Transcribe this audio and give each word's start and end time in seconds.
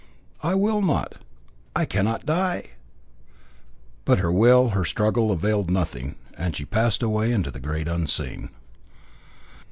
I 0.41 0.55
will 0.55 0.81
not, 0.81 1.17
I 1.75 1.85
cannot 1.85 2.25
die!" 2.25 2.71
But 4.03 4.17
her 4.17 4.31
will, 4.31 4.69
her 4.69 4.83
struggle, 4.83 5.31
availed 5.31 5.69
nothing, 5.69 6.15
and 6.35 6.55
she 6.55 6.65
passed 6.65 7.03
away 7.03 7.31
into 7.31 7.51
the 7.51 7.59
Great 7.59 7.87
Unseen. 7.87 8.49